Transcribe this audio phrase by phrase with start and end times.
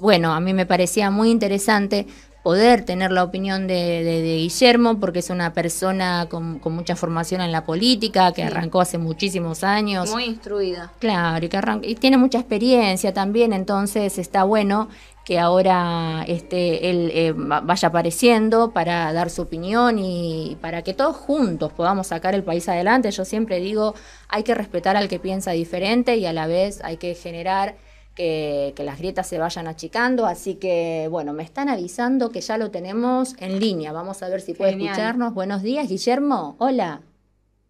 [0.00, 2.08] Bueno, a mí me parecía muy interesante
[2.42, 7.64] poder tener la opinión de, Guillermo, porque es una persona con, mucha formación en la
[7.64, 10.10] política, que arrancó hace muchísimos años.
[10.10, 10.90] Muy instruida.
[10.98, 14.88] Claro, y que y tiene mucha experiencia también, entonces está bueno
[15.24, 21.14] que ahora este, él eh, vaya apareciendo para dar su opinión y para que todos
[21.14, 23.12] juntos podamos sacar el país adelante.
[23.12, 23.94] Yo siempre digo,
[24.28, 27.76] hay que respetar al que piensa diferente y a la vez hay que generar
[28.14, 30.26] que, las grietas se vayan achicando.
[30.26, 33.92] Así que, bueno, me están avisando que ya lo tenemos en línea.
[33.92, 35.34] Vamos a ver si puede escucharnos.
[35.34, 36.56] Buenos días, Guillermo.
[36.58, 37.00] Hola.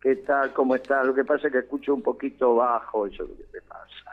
[0.01, 0.53] ¿Qué tal?
[0.53, 1.03] ¿Cómo está?
[1.03, 4.05] Lo que pasa es que escucho un poquito bajo, eso es lo que me pasa.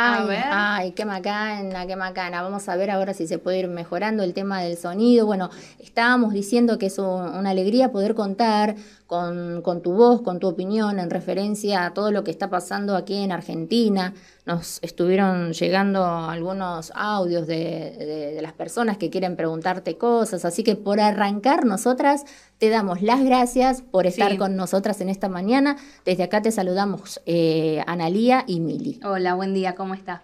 [0.00, 2.42] Ay, ay, qué macana, qué macana.
[2.42, 5.26] Vamos a ver ahora si se puede ir mejorando el tema del sonido.
[5.26, 8.76] Bueno, estábamos diciendo que es una alegría poder contar
[9.06, 12.94] con, con, tu voz, con tu opinión en referencia a todo lo que está pasando
[12.94, 14.12] aquí en Argentina.
[14.48, 20.74] Nos estuvieron llegando algunos audios de, de, las personas que quieren preguntarte cosas, así que
[20.74, 22.24] por arrancar nosotras
[22.58, 25.76] te damos las gracias por estar con nosotras en esta mañana.
[26.06, 28.98] Desde acá te saludamos eh, Analía y Mili.
[29.04, 30.22] Hola, buen día, ¿cómo está?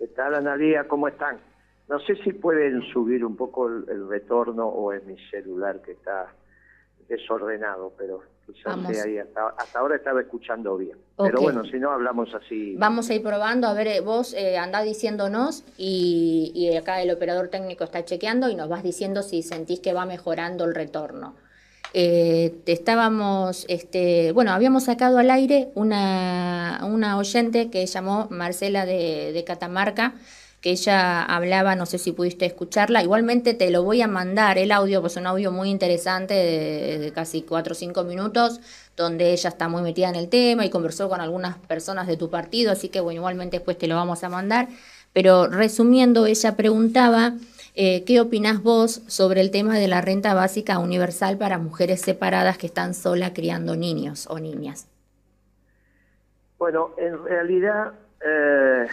[0.00, 0.88] ¿Qué tal Analía?
[0.88, 1.38] ¿Cómo están?
[1.88, 6.32] No sé si pueden subir un poco el retorno o en mi celular que está
[7.08, 8.24] desordenado, pero
[9.04, 9.18] ahí.
[9.18, 10.96] Hasta, ahora estaba escuchando bien.
[11.16, 12.74] Pero bueno, si no, hablamos así.
[12.76, 13.68] Vamos a ir probando.
[13.68, 18.48] A ver, eh, vos eh, andás diciéndonos y, y acá el operador técnico está chequeando
[18.48, 21.34] y nos vas diciendo si sentís que va mejorando el retorno.
[21.98, 29.32] Eh, estábamos, este, bueno, habíamos sacado al aire una, una oyente que llamó Marcela de,
[29.32, 30.14] de Catamarca,
[30.72, 35.00] ella hablaba, no sé si pudiste escucharla, igualmente te lo voy a mandar el audio,
[35.00, 38.60] pues un audio muy interesante de, casi cuatro o cinco minutos,
[38.96, 42.30] donde ella está muy metida en el tema y conversó con algunas personas de tu
[42.30, 44.68] partido, así que bueno, igualmente después te lo vamos a mandar,
[45.12, 47.34] pero resumiendo, ella preguntaba...
[47.78, 52.56] Eh, ¿Qué opinás vos sobre el tema de la renta básica universal para mujeres separadas
[52.56, 54.88] que están sola criando niños o niñas?
[56.58, 57.92] Bueno, en realidad
[58.24, 58.86] eh,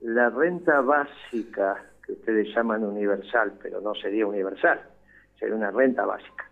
[0.00, 4.80] la renta básica, que ustedes llaman universal, pero no sería universal,
[5.38, 6.48] sería una renta básica,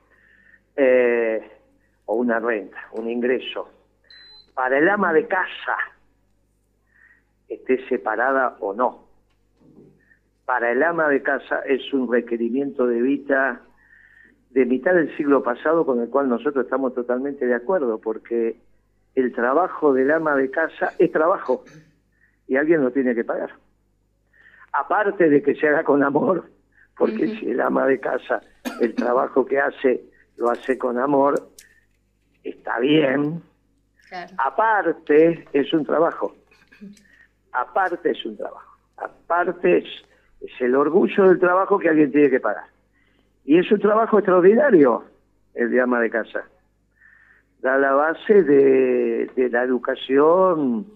[0.76, 1.50] eh,
[2.06, 3.70] o una renta, un ingreso,
[4.54, 5.76] para el ama de casa,
[7.48, 9.06] esté separada o no.
[10.44, 13.60] Para el ama de casa es un requerimiento de vida
[14.50, 18.56] de mitad del siglo pasado con el cual nosotros estamos totalmente de acuerdo, porque
[19.14, 21.64] el trabajo del ama de casa es trabajo
[22.48, 23.50] y alguien lo tiene que pagar.
[24.72, 26.48] Aparte de que se haga con amor,
[26.96, 28.40] porque si el ama de casa
[28.80, 30.02] el trabajo que hace
[30.36, 31.48] lo hace con amor,
[32.44, 33.42] está bien.
[34.38, 36.34] Aparte es un trabajo.
[37.52, 38.76] Aparte es un trabajo.
[38.96, 39.84] Aparte es,
[40.40, 42.66] es el orgullo del trabajo que alguien tiene que pagar.
[43.44, 45.04] Y es un trabajo extraordinario
[45.54, 46.44] el de ama de casa.
[47.60, 50.95] Da la base de, de la educación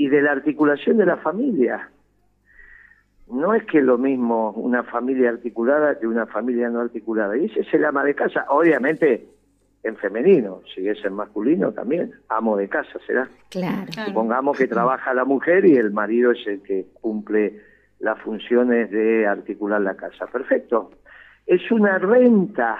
[0.00, 1.90] y de la articulación de la familia.
[3.30, 7.36] No es que lo mismo una familia articulada que una familia no articulada.
[7.36, 9.28] Y ese es el ama de casa, obviamente
[9.82, 13.28] en femenino, si es en masculino también, amo de casa será.
[13.50, 13.92] Claro.
[14.06, 17.60] Supongamos que trabaja la mujer y el marido es el que cumple
[17.98, 20.28] las funciones de articular la casa.
[20.28, 20.92] Perfecto.
[21.46, 22.78] Es una renta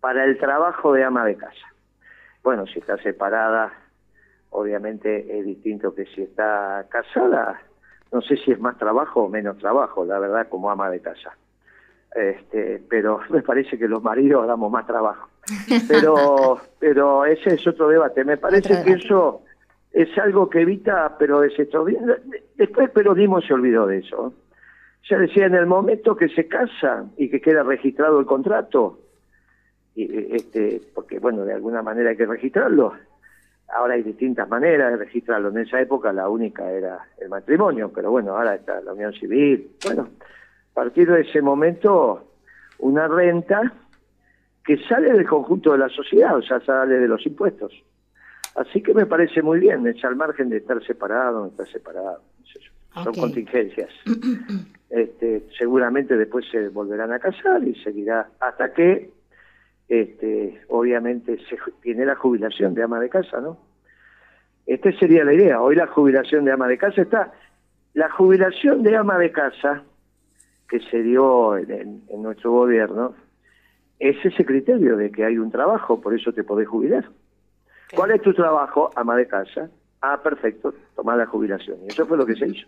[0.00, 1.66] para el trabajo de ama de casa.
[2.42, 3.72] Bueno, si está separada,
[4.52, 7.60] obviamente es distinto que si está casada,
[8.12, 11.36] no sé si es más trabajo o menos trabajo, la verdad, como ama de casa.
[12.14, 15.28] Este, pero me parece que los maridos damos más trabajo.
[15.88, 18.24] Pero, pero ese es otro debate.
[18.24, 19.42] Me parece que eso
[19.90, 21.40] es algo que evita, pero.
[21.40, 24.32] Después el peronismo se olvidó de eso.
[25.10, 29.00] Ya decía, en el momento que se casa y que queda registrado el contrato,
[29.96, 32.92] y, este, porque bueno, de alguna manera hay que registrarlo,
[33.74, 35.48] Ahora hay distintas maneras de registrarlo.
[35.48, 39.70] En esa época la única era el matrimonio, pero bueno, ahora está la unión civil.
[39.84, 40.08] Bueno,
[40.70, 42.32] a partir de ese momento,
[42.78, 43.72] una renta
[44.64, 47.72] que sale del conjunto de la sociedad, o sea, sale de los impuestos.
[48.54, 52.22] Así que me parece muy bien, es al margen de estar separado, no estar separado.
[53.02, 53.90] Son contingencias.
[54.92, 59.10] Este, seguramente después se volverán a casar y seguirá hasta que
[59.88, 63.58] este, obviamente se tiene la jubilación de ama de casa, ¿no?
[64.66, 65.60] Esta sería la idea.
[65.60, 67.32] Hoy la jubilación de ama de casa está.
[67.94, 69.82] La jubilación de ama de casa
[70.68, 73.14] que se dio en, nuestro gobierno
[73.98, 77.04] es ese criterio de que hay un trabajo, por eso te podés jubilar.
[77.94, 79.68] ¿Cuál es tu trabajo, ama de casa?
[80.00, 81.76] Ah, perfecto, tomar la jubilación.
[81.84, 82.66] Y eso fue lo que se hizo.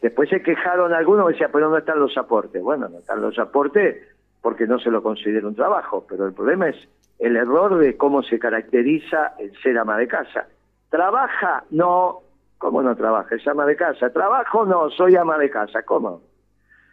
[0.00, 2.62] Después se quejaron algunos y decían, pero no están los aportes.
[2.62, 3.96] Bueno, no están los aportes
[4.42, 6.76] porque no se lo considera un trabajo, pero el problema es
[7.18, 10.48] el error de cómo se caracteriza el ser ama de casa.
[10.90, 11.64] ¿Trabaja?
[11.70, 12.18] No.
[12.58, 13.34] ¿Cómo no trabaja?
[13.36, 14.10] Es ama de casa.
[14.10, 14.66] ¿Trabajo?
[14.66, 15.82] No, soy ama de casa.
[15.84, 16.20] ¿Cómo?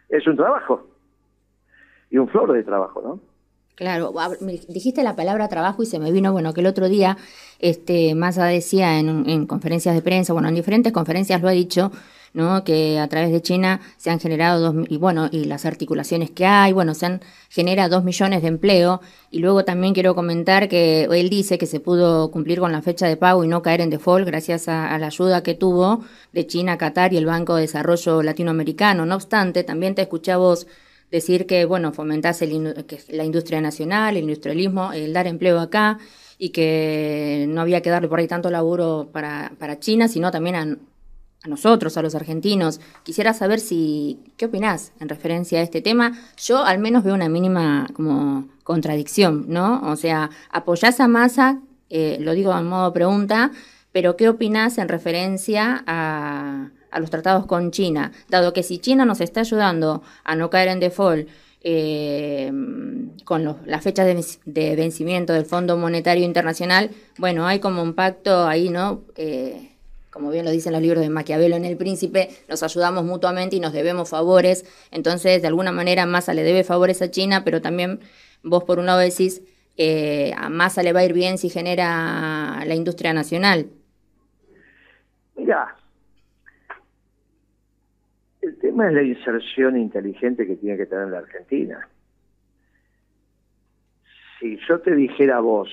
[0.08, 0.86] Es un trabajo.
[2.10, 3.20] Y un flor de trabajo, ¿no?
[3.80, 4.12] Claro,
[4.68, 7.16] dijiste la palabra trabajo y se me vino, bueno, que el otro día,
[7.60, 11.90] este, Massa decía en, en conferencias de prensa, bueno, en diferentes conferencias lo ha dicho,
[12.34, 12.62] ¿no?
[12.62, 16.44] que a través de China se han generado dos, y bueno, y las articulaciones que
[16.44, 19.00] hay, bueno, se han genera dos millones de empleo,
[19.30, 23.06] y luego también quiero comentar que él dice que se pudo cumplir con la fecha
[23.06, 26.04] de pago y no caer en default gracias a, la ayuda que tuvo
[26.34, 29.06] de China, Qatar y el Banco de Desarrollo Latinoamericano.
[29.06, 30.66] No obstante, también te escuché vos
[31.10, 32.74] decir que, bueno, fomentás el,
[33.08, 35.98] la industria nacional, el industrialismo, el dar empleo acá,
[36.38, 40.56] y que no había que darle por ahí tanto laburo para, para China, sino también
[40.56, 40.62] a,
[41.42, 42.80] a nosotros, a los argentinos.
[43.02, 46.18] Quisiera saber si, ¿qué opinás en referencia a este tema?
[46.36, 49.80] Yo al menos veo una mínima como contradicción, ¿no?
[49.90, 53.50] O sea, apoyás a Massa, eh, lo digo en modo pregunta,
[53.92, 58.12] pero ¿qué opinás en referencia a, a, los tratados con China?
[58.28, 61.28] Dado que si China nos está ayudando a no caer en default,
[61.62, 62.50] eh,
[63.24, 64.06] con los, las fechas
[64.44, 69.02] de, vencimiento del Fondo Monetario Internacional, bueno, hay como un pacto ahí, ¿no?
[69.16, 69.70] Eh,
[70.10, 73.60] como bien lo dicen los libros de Maquiavelo en El Príncipe, nos ayudamos mutuamente y
[73.60, 74.64] nos debemos favores.
[74.90, 78.00] Entonces, de alguna manera, Massa le debe favores a China, pero también
[78.42, 79.42] vos por un lado decís,
[79.76, 83.68] eh, a Massa le va a ir bien si genera la industria nacional.
[85.36, 85.76] Mira,
[88.70, 91.88] tema es la inserción inteligente que tiene que tener la Argentina.
[94.38, 95.68] Si yo te dijera vos,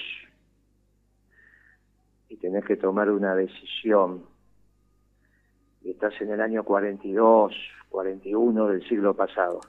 [2.28, 4.26] y tenés que tomar una decisión,
[5.84, 7.54] y estás en el año 42,
[7.90, 9.62] 41 del siglo pasado,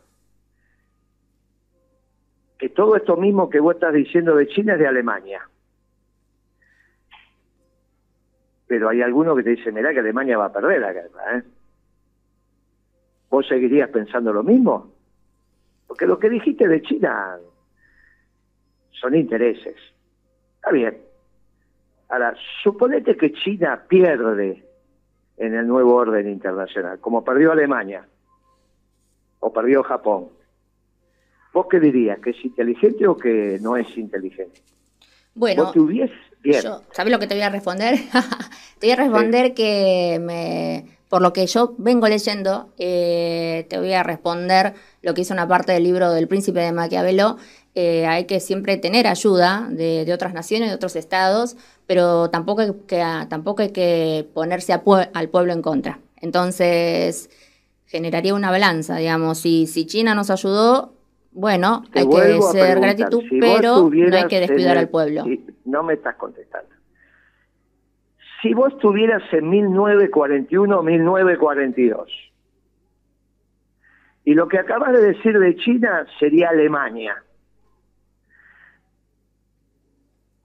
[2.58, 5.46] que todo esto mismo que vos estás diciendo de China es de Alemania.
[8.66, 11.42] Pero hay algunos que te dicen, mirá que Alemania va a perder la guerra, ¿eh?
[13.30, 14.92] ¿Vos seguirías pensando lo mismo?
[15.86, 17.38] Porque lo que dijiste de China
[18.90, 19.76] son intereses.
[20.56, 20.96] Está bien,
[22.08, 24.64] Ahora, suponete que China pierde
[25.36, 28.06] en el nuevo orden internacional, como perdió Alemania
[29.40, 30.30] o perdió Japón.
[31.52, 32.18] ¿Vos qué dirías?
[32.20, 34.62] ¿Que es inteligente o que no es inteligente?
[35.34, 35.72] Bueno,
[36.92, 37.96] ¿sabes lo que te voy a responder?
[38.78, 43.92] te voy a responder que me, por lo que yo vengo leyendo, eh, te voy
[43.92, 47.38] a responder lo que hizo una parte del libro del príncipe de Maquiavelo.
[47.74, 51.56] Eh, hay que siempre tener ayuda de, de otras naciones, de otros estados,
[51.86, 56.00] pero tampoco hay que, tampoco hay que ponerse al pueblo en contra.
[56.20, 57.30] Entonces,
[57.86, 60.92] generaría una balanza, digamos, si, si China nos ayudó,
[61.32, 65.24] bueno, hay que ser gratitud, pero no hay que descuidar al pueblo.
[65.64, 66.77] no me estás contestando.
[68.42, 72.08] Si vos estuvieras en 1941 1942,
[74.24, 77.22] y lo que acabas de decir de China sería Alemania,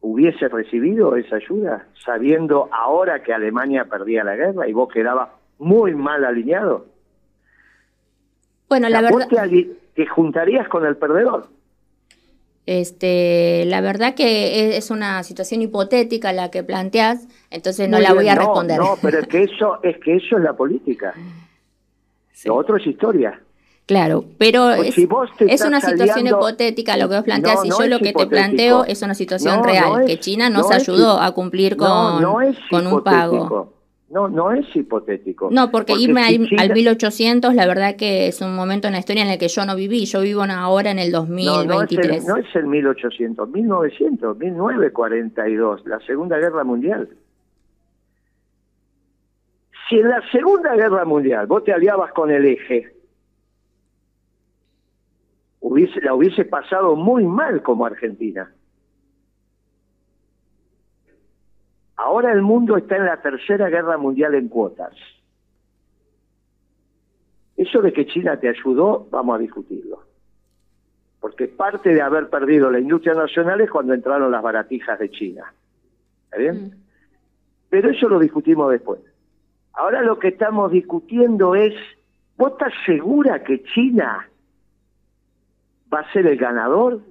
[0.04, 5.96] hubiese recibido esa ayuda, sabiendo ahora que Alemania perdía la guerra y vos quedabas muy
[5.96, 6.86] mal alineado?
[8.70, 9.28] Bueno, la, verdad...
[9.96, 11.48] Te, juntarías con el perdedor.
[12.66, 18.30] Este, la verdad que es una situación hipotética la que planteas, entonces no la voy
[18.30, 18.80] a responder.
[18.80, 21.14] No, pero es que eso es que eso es la política.
[22.46, 23.40] Lo otro es historia.
[23.86, 24.98] Claro, pero pues
[25.40, 29.02] es, una situación hipotética lo que vos planteas y yo lo que te planteo es
[29.02, 32.24] una situación real, que China nos ayudó a cumplir con,
[32.70, 33.74] con un pago.
[34.14, 35.50] No, no es hipotético.
[35.52, 39.30] No, porque, irme al, 1800, la verdad que es un momento en la historia en
[39.30, 40.06] el que yo no viví.
[40.06, 42.28] Yo vivo ahora en el 2023.
[42.28, 47.10] No, no es el, 1800, 1900, 1942, la Segunda Guerra Mundial.
[49.90, 52.96] Si en la Segunda Guerra Mundial vos te aliabas con el eje,
[55.60, 58.54] hubiese, la hubiese pasado muy mal como Argentina.
[61.96, 64.94] Ahora el mundo está en la tercera guerra mundial en cuotas.
[67.56, 70.04] Eso de que China te ayudó, vamos a discutirlo.
[71.20, 75.54] Porque parte de haber perdido la industria nacional es cuando entraron las baratijas de China.
[76.26, 76.56] ¿Está bien?
[76.56, 76.72] Mm.
[77.70, 79.02] Pero eso lo discutimos después.
[79.74, 81.74] Ahora lo que estamos discutiendo es,
[82.38, 84.30] ¿vos estás segura que China
[85.92, 87.02] va a ser el ganador?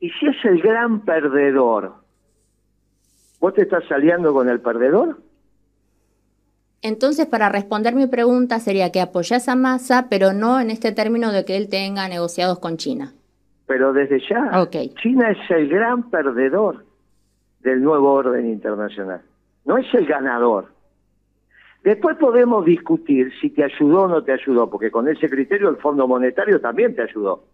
[0.00, 1.94] Y si es el gran perdedor,
[3.40, 5.18] ¿vos te estás aliando con el perdedor?
[6.82, 11.32] Entonces, para responder mi pregunta sería que apoyás a Massa, pero no en este término
[11.32, 13.12] de que él tenga negociados con China.
[13.66, 14.68] Pero desde ya.
[15.02, 16.84] China es el gran perdedor
[17.60, 19.22] del nuevo orden internacional.
[19.64, 20.66] No es el ganador.
[21.82, 25.76] Después podemos discutir si te ayudó o no te ayudó, porque con ese criterio el
[25.76, 27.44] Fondo Monetario también te ayudó.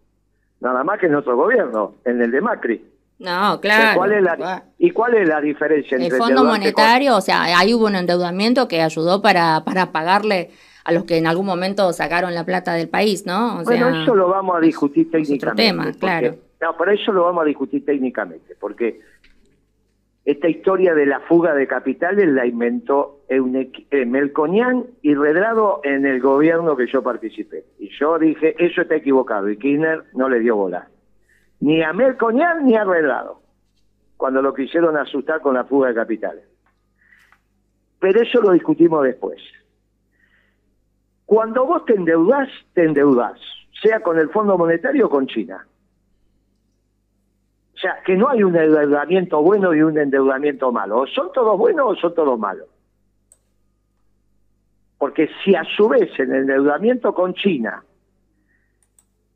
[0.59, 2.85] Nada más que en otro gobierno, en el de Macri.
[3.19, 3.97] No, claro.
[3.97, 7.43] ¿Cuál es la, ¿Y cuál es la diferencia El entre Fondo endeudarte Monetario, o sea,
[7.57, 10.51] ahí hubo un endeudamiento que ayudó para, para pagarle
[10.83, 13.59] a los que en algún momento sacaron la plata del país, ¿no?
[13.59, 15.63] O Bueno, sea, eso lo vamos a discutir es otro técnicamente.
[15.63, 16.35] tema, porque- claro.
[16.61, 18.99] No, pero eso lo vamos a discutir técnicamente, porque
[20.25, 26.21] esta historia de la fuga de capitales la inventó eh, Melconian y Redrado en el
[26.21, 27.65] gobierno que yo participé.
[27.79, 30.87] Y yo dije, eso está equivocado, y Kirchner no le dio bola.
[31.63, 33.39] Ni a Melconian ni a Redrado,
[34.17, 36.43] cuando lo quisieron asustar con la fuga de capitales.
[37.99, 39.41] Pero eso lo discutimos después.
[41.25, 43.39] Cuando vos te endeudás, te endeudás,
[43.81, 45.65] sea con el Fondo Monetario o con China.
[47.75, 50.97] O sea, que no hay un endeudamiento bueno y un endeudamiento malo.
[50.97, 52.67] O son todos buenos o son todos malos.
[54.97, 57.85] Porque si a su vez el endeudamiento con China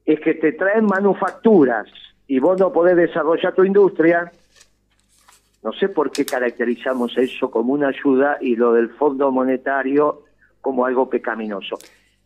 [0.03, 1.87] es que te traen manufacturas
[2.27, 4.31] y vos no podés desarrollar tu industria,
[5.63, 10.23] no sé por qué caracterizamos eso como una ayuda y lo del Fondo Monetario
[10.61, 11.77] como algo pecaminoso.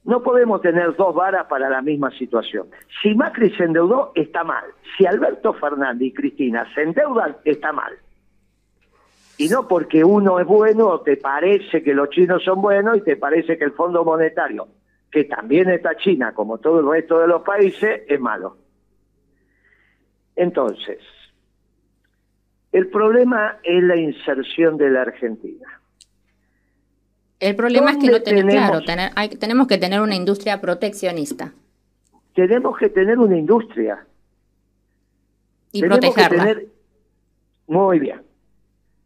[0.03, 2.67] No podemos tener dos varas para la misma situación.
[3.01, 4.65] Si Macri se endeudó, está mal.
[4.97, 7.93] Si Alberto Fernández y Cristina se endeudan, está mal.
[9.37, 13.01] Y no porque uno es bueno o te parece que los chinos son buenos y
[13.01, 14.67] te parece que el Fondo Monetario,
[15.11, 18.57] que también está China como todo el resto de los países, es malo.
[20.35, 20.99] Entonces,
[22.71, 25.67] el problema es la inserción de la Argentina.
[27.39, 30.61] el problema es que no ¿dónde tenemos, claro, tener, hay- tenemos que tener una industria
[30.61, 31.51] proteccionista
[32.35, 34.05] Tenemos que tener una industria.
[35.73, 36.43] y Tenemos que protegerla.
[36.45, 36.67] tener-
[37.67, 38.21] Muy bien.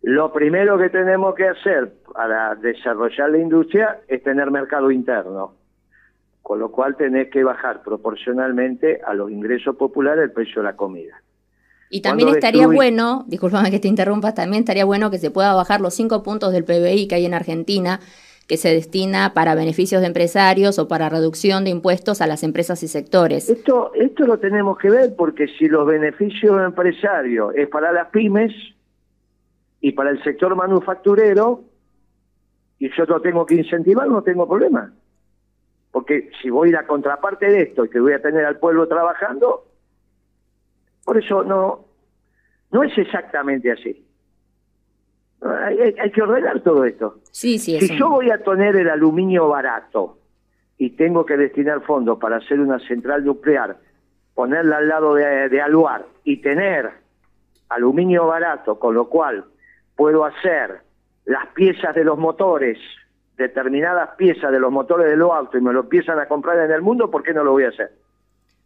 [0.01, 5.55] Lo primero que tenemos que hacer para desarrollar la industria es tener mercado interno,
[6.45, 10.75] con lo cual tenés que bajar proporcionalmente a los ingresos populares el precio de la
[10.75, 11.19] comida.
[11.89, 15.55] Y también Cuando estaría bueno, discúlpame que te interrumpa, también estaría bueno que se pueda
[15.55, 17.99] bajar los cinco puntos del PBI que hay en Argentina,
[18.47, 22.83] que se destina para beneficios de empresarios o para reducción de impuestos a las empresas
[22.83, 23.49] y sectores.
[23.49, 28.53] Esto, esto lo tenemos que ver porque si los beneficios empresarios es para las pymes
[29.81, 31.63] y para el sector manufacturero,
[32.77, 34.93] y yo lo tengo que incentivar, no tengo problema.
[35.95, 39.63] Porque si voy la contraparte de esto y que voy a tener al pueblo trabajando,
[41.05, 41.85] por eso no,
[42.71, 44.05] no es exactamente así.
[45.41, 47.19] Hay, hay- hay que ordenar todo esto.
[47.31, 50.17] Sí, sí, es Si yo voy a tener el aluminio barato
[50.77, 53.77] y tengo que destinar fondos para hacer una central nuclear,
[54.33, 56.91] ponerla al lado de, de Aluar y tener
[57.69, 59.45] aluminio barato, con lo cual
[59.95, 60.81] puedo hacer
[61.23, 62.77] las piezas de los motores,
[63.37, 66.71] determinadas piezas de los motores de los autos y me lo empiezan a comprar en
[66.71, 67.91] el mundo, ¿por qué no lo voy a hacer?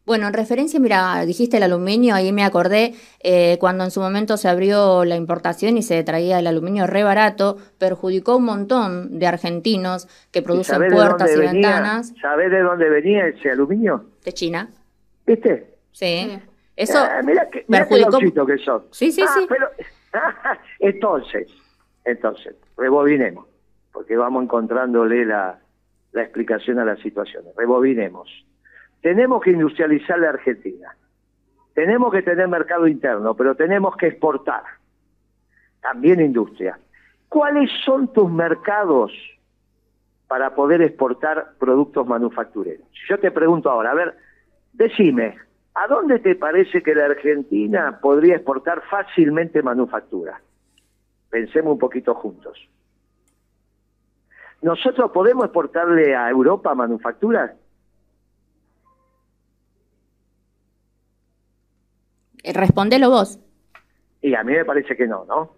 [0.06, 4.38] Bueno, en referencia, mira, dijiste el aluminio, ahí me acordé eh, cuando en su momento
[4.38, 9.28] se abrió la importación y se traía el aluminio re barato, perjudicó un montón de
[9.28, 11.70] argentinos que ¿Y producen de puertas y dónde venía?
[11.70, 14.06] ventanas ¿Sabés de dónde venía ese aluminio?
[14.26, 14.68] de China.
[15.28, 15.76] ¿Viste?
[15.92, 16.40] Sí.
[16.76, 18.46] Eso Ah, mira que, qué perjudicó.
[18.48, 18.84] que sos.
[18.92, 19.46] Sí, sí, Ah, sí.
[19.48, 19.68] Pero,
[20.80, 21.48] entonces,
[22.06, 23.46] entonces, rebobinemos,
[23.92, 25.60] porque vamos encontrándole la,
[26.14, 27.56] explicación a las situaciones.
[27.56, 28.30] Rebobinemos.
[29.02, 30.96] Tenemos que industrializar la Argentina.
[31.74, 34.64] Tenemos que tener mercado interno, pero tenemos que exportar.
[35.82, 36.78] También industria.
[37.30, 39.12] ¿Cuáles son tus mercados
[40.28, 42.88] para poder exportar productos manufactureros?
[43.08, 44.18] Yo te pregunto ahora, a ver,
[44.74, 45.38] decime,
[45.76, 50.42] ¿a dónde te parece que la Argentina podría exportar fácilmente manufactura?
[51.30, 52.58] Pensemos un poquito juntos.
[54.62, 57.52] ¿Nosotros podemos exportarle a Europa manufacturas?
[62.44, 63.40] Eh, Respondelo vos.
[64.22, 65.52] Y a mí me parece que no, ¿no?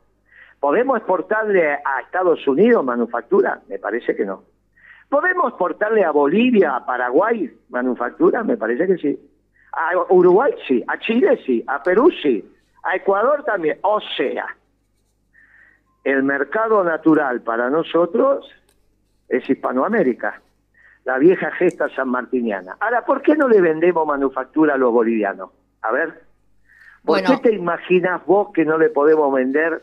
[0.59, 3.61] ¿Podemos exportarle a Estados Unidos manufactura?
[3.67, 4.43] Me parece que no.
[5.09, 8.43] ¿Podemos exportarle a Bolivia, a Paraguay manufactura?
[8.43, 9.19] Me parece que sí.
[9.73, 12.45] A Uruguay sí, a Chile sí, a Perú sí,
[12.83, 13.79] a Ecuador también.
[13.81, 14.45] O sea,
[16.03, 18.45] el mercado natural para nosotros
[19.31, 20.41] es Hispanoamérica,
[21.05, 22.75] la vieja gesta sanmartiniana.
[22.79, 25.49] Ahora, ¿por qué no le vendemos manufactura a los bolivianos?
[25.81, 26.09] A ver,
[27.03, 27.29] ¿por Bueno.
[27.41, 29.81] qué te imaginas vos que no le podemos vender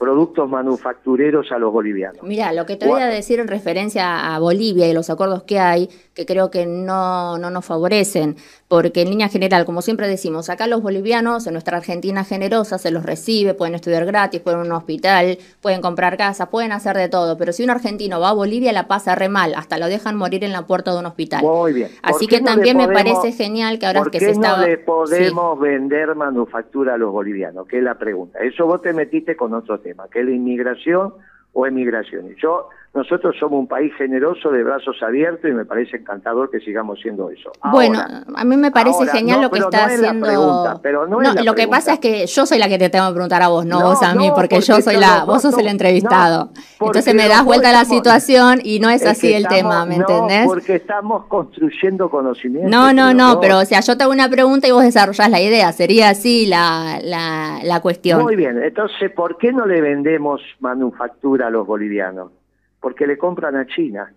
[0.00, 2.22] productos manufactureros a los bolivianos.
[2.22, 5.58] Mira, lo que te voy a decir en referencia a Bolivia y los acuerdos que
[5.58, 10.48] hay, que creo que no, no nos favorecen, porque en línea general, como siempre decimos,
[10.48, 14.64] acá los bolivianos, en nuestra Argentina generosa, se los recibe, pueden estudiar gratis, pueden ir
[14.64, 18.30] a un hospital, pueden comprar casas, pueden hacer de todo, pero si un argentino va
[18.30, 21.06] a Bolivia la pasa re mal, hasta lo dejan morir en la puerta de un
[21.06, 21.42] hospital.
[21.42, 21.90] Muy bien.
[22.02, 24.56] Así que también me parece genial que ahora ¿por que qué se está...
[24.56, 27.66] no le podemos vender manufactura a los bolivianos?
[27.66, 28.38] Que es la pregunta.
[28.38, 29.76] Eso vos te metiste con otro
[30.10, 31.14] que es la inmigración
[31.52, 32.34] o emigración.
[32.36, 36.98] Yo, nosotros somos un país generoso, de brazos abiertos, y me parece encantador que sigamos
[37.00, 37.52] siendo eso.
[37.70, 38.00] bueno,
[38.34, 40.26] a mí me parece ahora, genial no, lo que está no es la haciendo...
[40.26, 43.06] pregunta, pero no es lo que pasa es que yo soy la que te tengo
[43.06, 45.24] que preguntar a vos, no, vos a mí, porque, porque yo soy la...
[45.24, 46.50] Vos sos el entrevistado.
[46.80, 49.86] Entonces me das vuelta a la situación y no es, es así el estamos- tema,
[49.86, 50.46] ¿me no, entendés?
[50.48, 52.68] porque estamos construyendo conocimiento.
[52.68, 55.40] No, no, no, pero o sea, yo te hago una pregunta y vos desarrollás la
[55.40, 58.22] idea, sería así la, la, la cuestión.
[58.22, 62.32] Muy bien, entonces, ¿por qué no le vendemos manufactura a los bolivianos?
[62.80, 64.12] Porque le compran a China.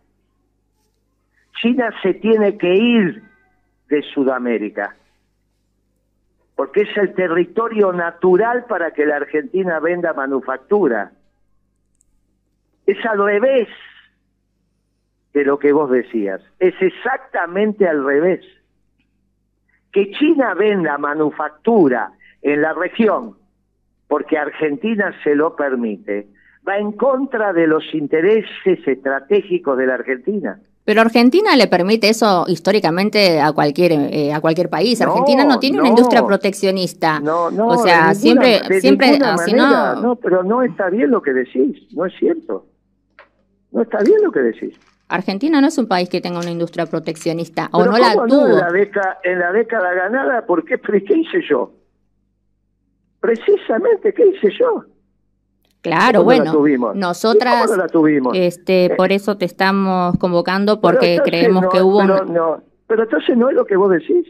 [1.62, 3.24] China se tiene que ir
[3.89, 4.96] de Sudamérica,
[6.55, 11.12] porque es el territorio natural para que la Argentina venda manufactura.
[12.86, 13.67] Es al revés
[15.34, 18.46] de lo que vos decías, es exactamente al revés.
[19.91, 23.38] Que China venda manufactura en la región
[24.08, 26.27] porque Argentina se lo permite,
[26.67, 30.60] va en contra de los intereses estratégicos de la Argentina.
[30.86, 35.00] Pero Argentina le permite eso históricamente a cualquier eh, a cualquier país.
[35.01, 37.22] Argentina no tiene una industria proteccionista.
[37.22, 41.10] No, no, o sea, ninguna- siempre siempre ah, si no, no, pero no está bien
[41.10, 42.65] lo que decís, no es cierto.
[43.72, 44.77] No está bien lo que decís.
[45.08, 48.48] Argentina no es un país que tenga una industria proteccionista o no la ¿cómo tuvo.
[48.48, 51.72] en la, década, en la década ganada, ¿por qué, ¿qué hice yo?
[53.20, 54.84] Precisamente, ¿qué hice yo?
[55.84, 56.96] Claro, ¿Cómo bueno, la tuvimos?
[56.96, 58.34] nosotras ¿Y cómo no la tuvimos?
[58.38, 63.03] este Eh, por eso te estamos convocando porque creemos no, que hubo pero, no, pero
[63.03, 64.25] entonces no es lo que vos decís.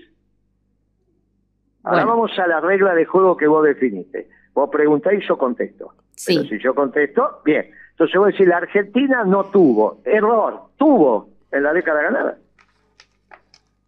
[1.84, 2.22] Ahora Bueno.
[2.22, 4.28] vamos a la regla de juego que vos definiste.
[4.54, 5.94] Vos preguntáis y yo contesto.
[6.16, 6.38] Sí.
[6.38, 7.70] Pero si yo contesto, bien.
[7.92, 10.02] Entonces voy a decir, la Argentina no tuvo.
[10.06, 12.38] Error, tuvo en la década ganada.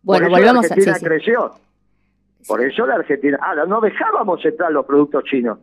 [0.03, 1.05] bueno, Por eso volvemos la a Argentina sí, sí.
[1.05, 1.51] creció.
[2.47, 3.39] Por eso la Argentina...
[3.41, 5.57] Ahora, no dejábamos entrar los productos chinos.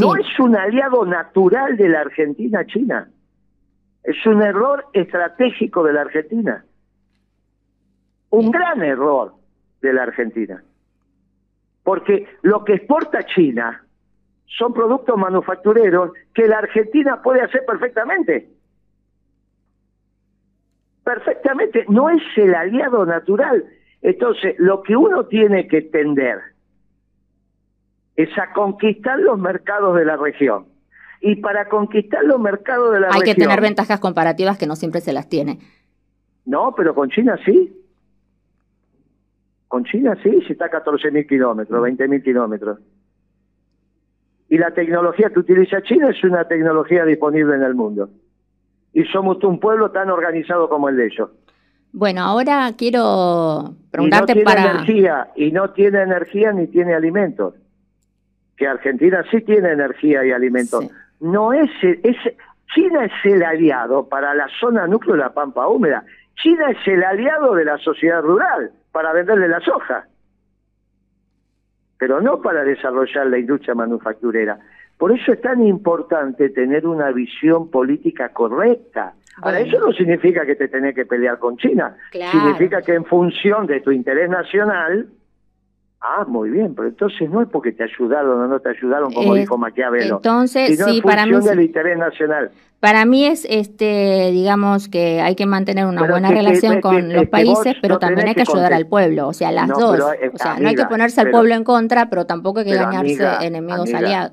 [0.00, 3.08] No es un aliado natural de la Argentina China.
[4.02, 6.64] Es un error estratégico de la Argentina.
[8.30, 9.34] Un gran error
[9.80, 10.62] de la Argentina.
[11.82, 13.84] Porque lo que exporta China
[14.46, 18.48] son productos manufactureros que la Argentina puede hacer perfectamente.
[21.04, 21.84] Perfectamente.
[21.88, 23.64] No es el aliado natural.
[24.02, 26.55] Entonces, lo que uno tiene que tender
[28.16, 30.66] es a conquistar los mercados de la región.
[31.20, 33.48] Y para conquistar los mercados de la Hay que región...
[33.48, 35.58] tener ventajas comparativas que no siempre se las tiene.
[36.44, 37.72] No, pero con China sí.
[39.68, 42.78] Con China sí, si está a 14.000 kilómetros, 20.000 kilómetros.
[44.48, 48.08] Y la tecnología que utiliza China es una tecnología disponible en el mundo.
[48.92, 51.30] Y somos un pueblo tan organizado como el de ellos.
[51.92, 56.94] Bueno, ahora quiero Y preguntarte no tiene para energía, y no tiene energía ni tiene
[56.94, 57.54] alimentos.
[58.56, 60.84] Que Argentina sí tiene energía y alimentos.
[60.84, 60.90] Sí.
[61.20, 62.16] No es, es
[62.74, 66.04] China es el aliado para la zona núcleo de la pampa húmeda.
[66.36, 70.06] China es el aliado de la sociedad rural para venderle la soja.
[71.98, 74.58] Pero no para desarrollar la industria manufacturera.
[74.98, 79.14] Por eso es tan importante tener una visión política correcta.
[79.42, 79.76] Ahora, Bueno.
[79.76, 81.96] eso no significa que te tenés que pelear con China.
[82.10, 82.32] Claro.
[82.32, 85.06] Significa que en función de tu interés nacional,
[86.00, 89.34] ah, muy bien, pero entonces no es porque te ayudaron o no te ayudaron, como
[89.36, 92.50] Eh, dijo Maquiavelo, entonces, sino sí, en para mí del interés nacional.
[92.78, 96.80] Para mí es, este, digamos que hay que mantener una Pero buena que- relación que-
[96.82, 99.68] con que- los países, pero no también hay que ayudar al pueblo, o sea, las
[99.68, 99.92] No, dos.
[99.92, 102.60] pero, eh, o sea, no hay que ponerse al pero- pueblo en contra, pero tampoco
[102.60, 104.32] hay que pero, dañarse amiga, enemigos amiga, aliados.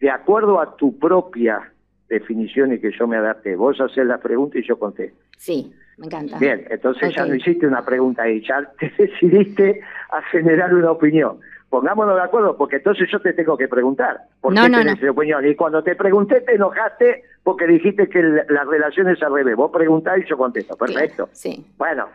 [0.00, 1.72] De acuerdo a tu propia
[2.08, 5.18] definición y que yo me adapte, vos haces la pregunta y yo contesto.
[5.36, 6.38] Sí, me encanta.
[6.38, 11.38] Bien, entonces ya no hiciste una pregunta ahí, ya te decidiste a generar una opinión.
[11.70, 14.18] Pongámonos de acuerdo, porque entonces yo te tengo que preguntar.
[14.42, 15.02] ¿Por No, qué no, tenés no.
[15.02, 15.46] esa opinión?
[15.48, 19.56] Y cuando te pregunté te enojaste porque dijiste que la- la relación es al revés.
[19.56, 20.76] Vos preguntás y yo contesto.
[20.76, 21.28] Perfecto.
[21.32, 21.64] Sí.
[21.78, 22.08] Bueno.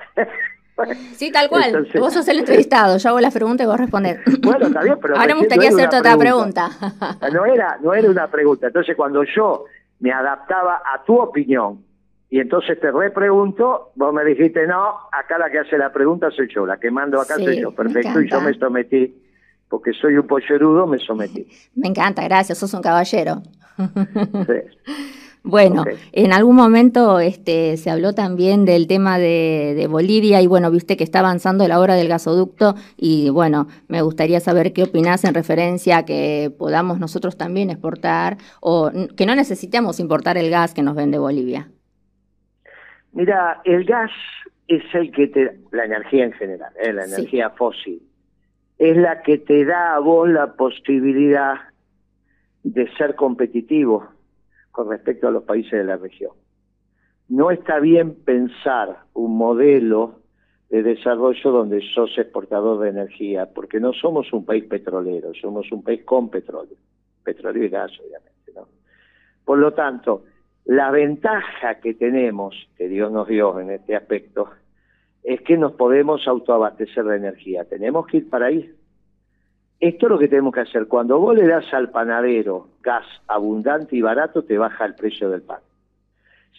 [1.14, 1.64] Sí, tal cual.
[1.70, 4.20] Entonces- Vos sos el entrevistado, yo hago las preguntas y vos respondés.
[4.44, 6.70] Bueno, está bien, pero Ahora me gustaría no hacerte otra pregunta.
[7.34, 8.68] No era, no era una pregunta.
[8.68, 9.66] Entonces, cuando yo
[10.02, 11.84] me adaptaba a tu opinión
[12.30, 16.48] y entonces te repregunto, vos me dijiste, no, acá la que hace la pregunta soy
[16.54, 17.72] yo, la que mando acá Sí, soy yo.
[17.72, 19.16] Perfecto, y yo me sometí
[19.70, 21.48] porque soy un pollerudo, me sometí.
[21.76, 23.42] Me encanta, gracias, sos un caballero.
[25.44, 30.98] Bueno, en algún momento este, se habló también del tema de, Bolivia y bueno, viste
[30.98, 35.34] que está avanzando la obra del gasoducto y bueno, me gustaría saber qué opinás en
[35.34, 40.82] referencia a que podamos nosotros también exportar o que no necesitemos importar el gas que
[40.82, 41.70] nos vende Bolivia.
[43.14, 44.12] Mira, el gas
[44.68, 46.94] es el que te, la energía en general, ¿eh?
[46.94, 48.02] la energía fósil,
[48.78, 51.56] es la que te da a vos la posibilidad
[52.64, 54.08] de ser competitivo
[54.72, 56.32] con respecto a los países de la región.
[57.30, 60.20] No está bien pensar un modelo
[60.70, 65.82] de desarrollo donde sos exportador de energía, porque no somos un país petrolero, somos un
[65.82, 66.76] país con petróleo,
[67.24, 68.52] petróleo y gas, obviamente.
[68.54, 68.68] ¿no?
[69.46, 70.24] Por lo tanto,
[70.68, 74.50] la ventaja que tenemos, que Dios nos dio en este aspecto,
[75.24, 77.64] es que nos podemos autoabastecer de energía.
[77.64, 78.76] Tenemos que ir para ahí.
[79.80, 80.88] Esto es lo que tenemos que hacer.
[80.88, 85.42] Cuando vos le das al panadero gas abundante y barato, te baja el precio del
[85.42, 85.62] pan.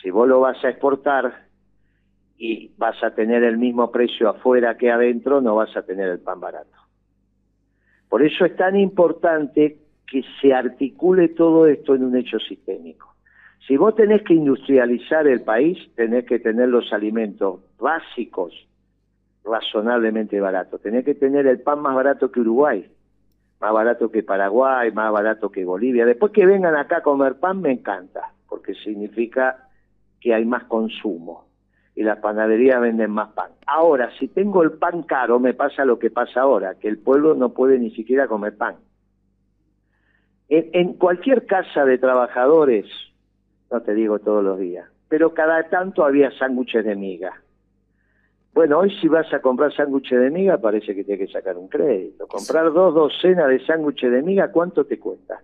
[0.00, 1.46] Si vos lo vas a exportar
[2.38, 6.20] y vas a tener el mismo precio afuera que adentro, no vas a tener el
[6.20, 6.78] pan barato.
[8.08, 13.17] Por eso es tan importante que se articule todo esto en un hecho sistémico.
[13.66, 18.52] Si vos tenés que industrializar el país, tenés que tener los alimentos básicos
[19.44, 20.80] razonablemente baratos.
[20.80, 22.88] Tenés que tener el pan más barato que Uruguay
[23.60, 26.06] más barato que Paraguay, más barato que Bolivia.
[26.06, 29.68] Después que vengan acá a comer pan me encanta, porque significa
[30.20, 31.46] que hay más consumo
[31.94, 33.50] y las panaderías venden más pan.
[33.66, 37.34] Ahora, si tengo el pan caro, me pasa lo que pasa ahora, que el pueblo
[37.34, 38.76] no puede ni siquiera comer pan.
[40.48, 42.86] En, en cualquier casa de trabajadores,
[43.70, 47.34] no te digo todos los días, pero cada tanto había sándwiches de miga
[48.58, 51.68] bueno, hoy si vas a comprar sándwiches de miga parece que tienes que sacar un
[51.68, 52.26] crédito.
[52.26, 55.40] Comprar dos docenas de sándwiches de miga, ¿cuánto te cuesta?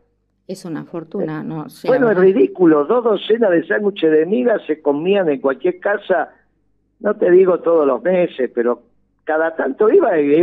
[0.48, 1.66] Es una fortuna, ¿no?
[1.86, 2.84] bueno, es ridículo.
[2.86, 6.30] Dos docenas de sándwiches de miga se comían en cualquier casa,
[6.98, 8.82] no te digo todos los meses, pero
[9.22, 10.34] cada tanto iba y,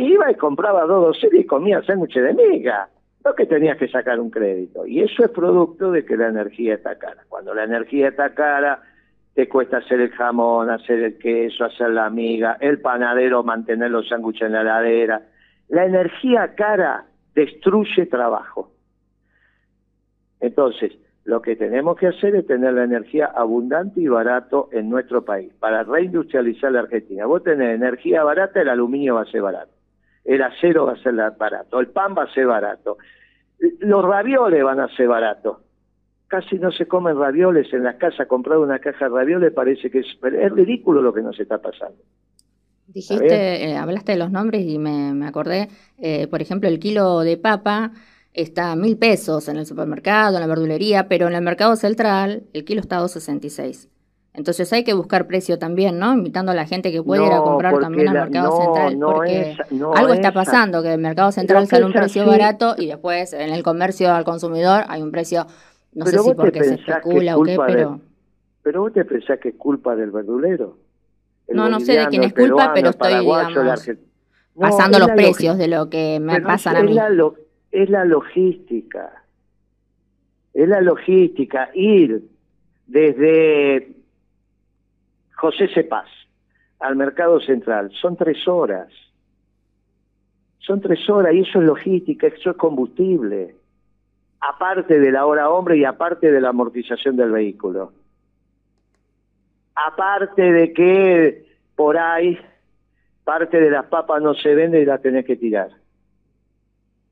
[0.00, 2.88] iba y compraba dos docenas y comía sándwiches de miga.
[3.36, 4.86] Que tenías que sacar un crédito.
[4.86, 7.24] Y eso es producto de que la energía está cara.
[7.28, 8.82] Cuando la energía está cara
[9.38, 14.08] te cuesta hacer el jamón, hacer el queso, hacer la miga, el panadero mantener los
[14.08, 15.22] sándwiches en la heladera.
[15.68, 17.04] La energía cara
[17.36, 18.72] destruye trabajo.
[20.40, 20.92] Entonces,
[21.24, 25.52] lo que tenemos que hacer es tener la energía abundante y barato en nuestro país
[25.60, 27.26] para reindustrializar la Argentina.
[27.26, 29.70] Vos tenés energía barata, el aluminio va a ser barato,
[30.24, 32.98] el acero va a ser barato, el pan va a ser barato,
[33.80, 35.58] los ravioles van a ser baratos
[36.28, 40.00] casi no se comen ravioles en las casas, comprar una caja de ravioles parece que
[40.00, 41.96] es, es ridículo lo que nos está pasando.
[42.86, 45.68] Dijiste, eh, hablaste de los nombres y me, acordé,
[45.98, 47.92] eh, por ejemplo, el kilo de papa
[48.32, 52.44] está a mil pesos en el supermercado, en la verdulería, pero en el mercado central
[52.52, 53.88] el kilo está a 2.66.
[54.38, 56.14] Entonces hay que buscar precio también, ¿no?
[56.14, 59.56] Invitando a la gente que puede ir a comprar también al mercado central, porque
[59.96, 63.64] algo está pasando, que el mercado central sale un precio barato y después en el
[63.64, 65.48] comercio al consumidor hay un precio
[65.92, 68.00] no sé si porque se especula o qué, pero...
[68.62, 70.78] pero vos te pensás que es culpa del verdulero.
[71.48, 73.90] no, no sé de quién es culpa, pero estoy, digamos,
[74.54, 76.94] pasando los precios de lo que me pasan a mí.
[76.94, 77.10] La
[77.72, 79.24] es la logística.
[80.54, 81.70] Es la logística.
[81.74, 82.22] Ir
[82.86, 83.97] desde
[85.38, 86.08] José Cepaz
[86.80, 88.88] al mercado central son tres horas.
[90.58, 93.54] Son tres horas y eso es logística, eso es combustible
[94.40, 97.92] aparte de la hora hombre y aparte de la amortización del vehículo.
[99.74, 101.46] Aparte de que
[101.76, 102.38] por ahí
[103.24, 105.70] parte de las papas no se vende y las tenés que tirar.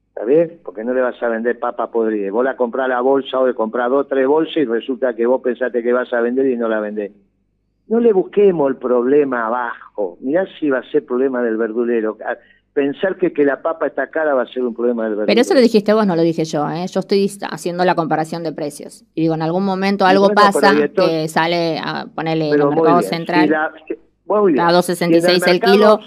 [0.08, 0.60] ¿Está bien?
[0.64, 2.32] Porque no le vas a vender papa podrida.
[2.32, 5.42] Vos la comprás la bolsa o le comprás dos tres bolsas y resulta que vos
[5.42, 7.12] pensaste que vas a vender y no la vendés.
[7.88, 10.18] No le busquemos el problema abajo.
[10.20, 12.16] Mirá si va a ser problema del verdulero
[12.76, 15.28] pensar que que la papa está cara va a ser un problema del verdadero.
[15.28, 16.68] Pero eso lo dijiste vos, no lo dije yo.
[16.68, 16.86] ¿eh?
[16.86, 19.02] Yo estoy haciendo la comparación de precios.
[19.14, 23.54] Y digo, en algún momento algo pasa que sale a ponerle en el mercado central.
[23.54, 23.72] a
[24.28, 26.00] 2.66 el, kilo.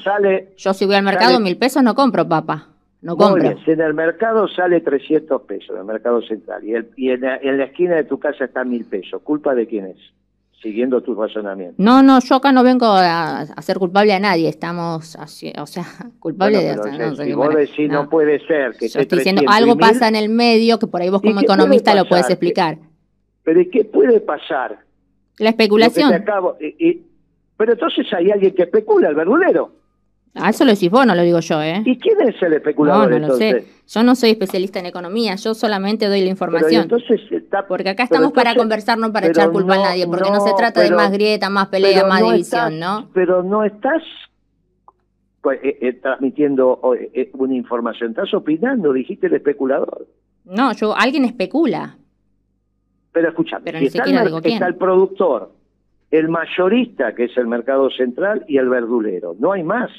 [0.57, 2.67] yo si voy al mercado, mil pesos no compro papa.
[3.01, 3.57] No compro.
[3.65, 7.21] si en el mercado sale 300 pesos, en el mercado central, y, el, y en,
[7.21, 9.97] la, en, la, esquina de tu casa está mil pesos, ¿culpa de quién es?
[10.61, 11.75] Siguiendo tu razonamiento.
[11.77, 15.85] No, no, yo acá no vengo a, ser culpable a nadie, estamos, así, o sea,
[16.19, 16.75] culpable de...
[16.75, 18.09] no, si vos decís no.
[18.09, 18.87] puede ser que...
[18.87, 22.05] Yo estoy diciendo, algo pasa en el medio que por ahí vos como economista lo
[22.05, 22.77] puedes explicar.
[23.43, 24.79] Pero ¿y qué puede pasar?
[25.37, 26.23] La especulación.
[27.57, 29.78] pero entonces hay alguien que especula, el verdulero.
[30.35, 31.81] Ah, eso lo decís vos, no lo digo yo, ¿eh?
[31.85, 33.65] ¿Y quién es el especulador no, no lo entonces?
[33.65, 33.79] sé.
[33.99, 36.83] Yo no soy especialista en economía, yo solamente doy la Pero, información.
[36.83, 40.29] entonces está- Porque acá estamos para conversar, no para echar culpa no, a nadie, porque
[40.29, 43.09] no, se trata de más grieta, más pelea, más división, estás- ¿no?
[43.13, 44.03] Pero no estás
[45.41, 50.05] pues, eh, eh, transmitiendo eh, eh, una información, estás opinando, dijiste el especulador.
[50.45, 51.97] No, yo, alguien especula.
[53.11, 55.51] Pero escúchame, Pero si el, digo está el productor,
[56.11, 59.35] el mayorista, que es el mercado central, y el verdulero.
[59.39, 59.89] No hay más.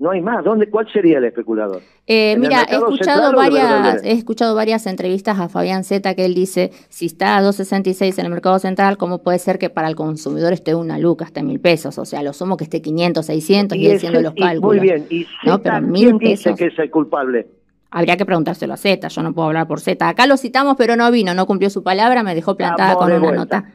[0.00, 0.42] No hay más.
[0.42, 1.82] ¿Dónde, ¿Cuál sería el especulador?
[2.06, 6.24] Eh, ¿En el mira, he escuchado varias, he escuchado varias entrevistas a Fabián Zeta que
[6.24, 9.88] él dice, si está a 2.66 en el mercado central, ¿cómo puede ser que para
[9.88, 11.98] el consumidor esté una luca, esté mil pesos?
[11.98, 14.76] O sea, lo sumo que esté 500, 600 y, ese- haciendo los y- cálculos.
[14.78, 15.06] Muy bien.
[15.10, 17.46] ¿Y No, Zeta, pero mil quién dice que es el culpable?
[17.90, 20.08] Habría que preguntárselo a Zeta, yo no puedo hablar por Zeta.
[20.08, 23.18] Acá lo citamos, pero no vino, no cumplió su palabra, me dejó plantada con de
[23.18, 23.60] una vuelta.
[23.60, 23.72] nota.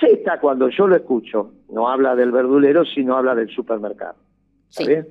[0.00, 4.14] Zeta, cuando yo lo escucho, no habla del verdulero, sino habla del supermercado.
[4.70, 4.88] ¿Está Sí.
[4.88, 5.08] bien?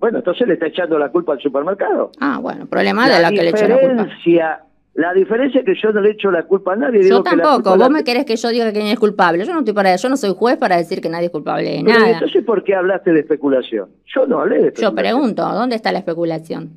[0.00, 2.10] Bueno, entonces le está echando la culpa al supermercado.
[2.20, 4.02] Ah, bueno, problema de la que le echa la culpa.
[4.04, 4.60] diferencia,
[4.94, 6.98] la diferencia es que yo no le echo la culpa a nadie.
[7.00, 9.44] Yo digo que tampoco, culpa vos la- me querés que yo diga quién es culpable.
[9.44, 11.82] Yo no estoy para yo no soy juez para decir que nadie es culpable de
[11.84, 12.10] Pero nada.
[12.12, 13.90] entonces, ¿por qué hablaste de especulación?
[14.06, 14.96] Yo no hablé de Yo especulación.
[14.96, 16.70] pregunto, ¿dónde está la especulación?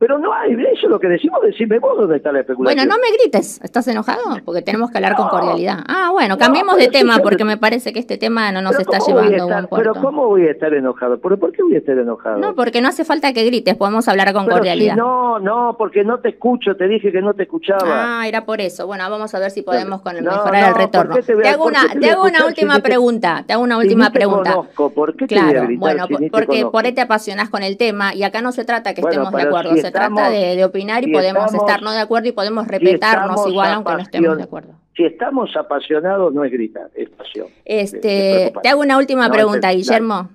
[0.00, 2.86] Pero no hay, eso es lo que decimos, decime vos dónde está la especulación.
[2.86, 4.20] Bueno, no me grites, ¿estás enojado?
[4.44, 5.78] Porque tenemos que hablar con cordialidad.
[5.88, 8.76] Ah, bueno, No, cambiemos pero de tema porque me parece que este tema no nos
[8.76, 10.00] Pero está ¿cómo voy a llevando a estar- Pero puerto.
[10.06, 11.18] ¿cómo voy a estar enojado?
[11.20, 12.38] ¿Pero por qué voy a estar enojado?
[12.38, 14.94] No, porque no hace falta que grites, podemos hablar con Pero cordialidad.
[14.94, 17.80] si no, no, porque no te escucho, te dije que no te escuchaba.
[18.20, 18.86] Ah, era por eso.
[18.86, 21.10] Bueno, vamos a ver si podemos con el No, mejorar el retorno.
[21.16, 23.42] ¿por qué te a- hago una, te a hago una si última pregunta.
[23.48, 24.52] Te hago una última pregunta.
[24.54, 27.64] conozco, ¿por qué te voy a Claro, gritar bueno, porque por ahí te apasionás con
[27.64, 30.30] el tema y acá no se trata que estemos de pero acuerdo, se estamos- trata
[30.30, 33.30] de, de opinar y si podemos estamos- estar no de acuerdo y podemos Si respetarnos
[33.30, 34.72] estamos igual aunque no estemos de acuerdo.
[34.96, 37.46] Si estamos apasionados, no es gritar, es pasión.
[37.64, 40.30] Es Este, te hago una última No, pregunta, Guillermo.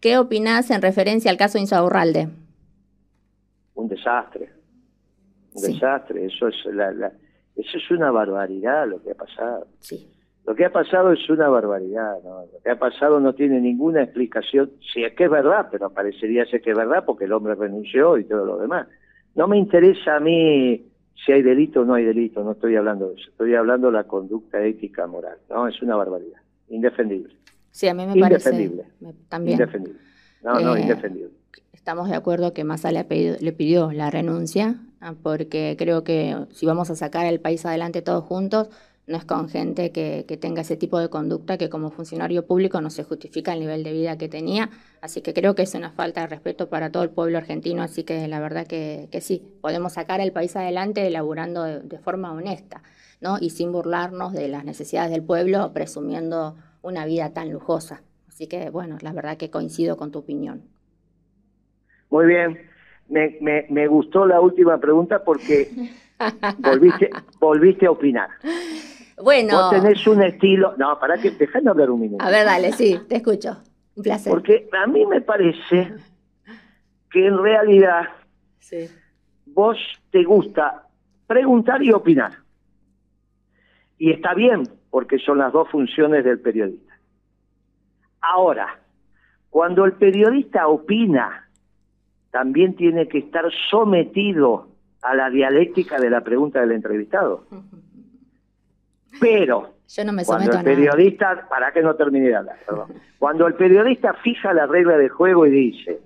[0.00, 2.28] ¿Qué opinás en referencia al caso Insaurralde?
[3.74, 4.50] Un desastre.
[5.54, 5.72] Un Sí.
[5.72, 6.26] desastre.
[6.26, 7.12] Eso es, la, la-
[7.56, 9.66] eso es una barbaridad lo que ha pasado.
[9.80, 10.08] Sí.
[10.46, 12.40] Lo que ha pasado es una barbaridad, ¿no?
[12.52, 16.44] Lo que ha pasado no tiene ninguna explicación, si es que es verdad, pero parecería
[16.46, 18.86] ser que es verdad porque el hombre renunció y todo lo demás.
[19.34, 20.84] No me interesa a mí
[21.24, 23.94] si hay delito o no hay delito, no estoy hablando de eso, estoy hablando de
[23.94, 25.66] la conducta ética moral, ¿no?
[25.66, 27.34] Es una barbaridad, indefendible,
[27.70, 28.50] Sí, a mí me parece.
[28.50, 28.84] Indefendible.
[29.00, 29.58] me- también.
[29.58, 29.98] indefendible.
[30.42, 31.30] No, no, Eh, indefendible.
[31.72, 36.36] Estamos de acuerdo que Massa le, pedido- le pidió la renuncia, ah, porque creo que
[36.50, 38.68] si vamos a sacar el país adelante todos juntos,
[39.06, 42.80] no es con gente que, que tenga ese tipo de conducta que como funcionario público
[42.80, 44.70] no se justifica el nivel de vida que tenía.
[45.02, 47.82] Así que creo que es una falta de respeto para todo el pueblo argentino.
[47.82, 51.98] Así que la verdad que, que sí, podemos sacar el país adelante elaborando de, de
[51.98, 52.82] forma honesta
[53.20, 53.36] ¿no?
[53.40, 58.02] y sin burlarnos de las necesidades del pueblo, presumiendo una vida tan lujosa.
[58.28, 60.62] Así que bueno, la verdad que coincido con tu opinión.
[62.10, 62.58] Muy bien,
[63.08, 65.68] me, me, me gustó la última pregunta porque
[66.58, 68.30] volviste, volviste a opinar.
[69.22, 72.24] Bueno, Vos tenés un estilo, no, para que, dejame hablar un minuto.
[72.24, 73.56] a ver, dale, sí, te escucho.
[73.96, 74.32] Un placer.
[74.32, 75.94] Porque a mí me parece
[77.10, 78.08] que en realidad
[78.58, 78.88] Sí.
[79.46, 79.76] vos
[80.10, 80.88] te gusta
[81.28, 82.32] preguntar y opinar.
[83.98, 86.92] Y está bien, porque son las dos funciones del periodista.
[88.20, 88.80] Ahora,
[89.50, 91.48] cuando el periodista opina,
[92.32, 94.68] también tiene que estar sometido
[95.02, 97.44] a la dialéctica de la pregunta del entrevistado.
[99.20, 100.62] Pero Yo no me cuando el nada.
[100.64, 102.92] periodista, para que no termine de hablar, perdón.
[103.18, 106.00] Cuando el periodista fija la regla del juego y dice,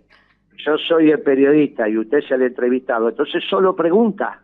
[0.64, 4.42] yo soy el periodista y usted es el entrevistado, entonces solo pregunta.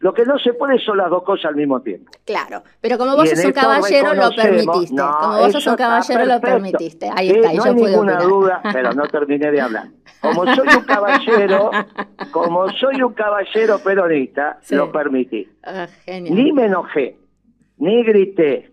[0.00, 2.10] Lo que no se puede son las dos cosas al mismo tiempo.
[2.26, 4.96] Claro, pero como vos sos un caballero, lo permitiste.
[4.96, 7.08] No, como vos sos un caballero, lo permitiste.
[7.14, 8.22] Ahí Sí, está, y no yo hay ninguna opinar.
[8.28, 9.84] duda, pero no terminé de hablar.
[10.20, 11.70] Como soy un caballero,
[12.32, 14.74] como soy un caballero peronista, Sí.
[14.74, 15.48] lo permití.
[15.62, 16.34] Ah, genial.
[16.34, 17.16] Ni me enojé,
[17.82, 18.70] ni grité.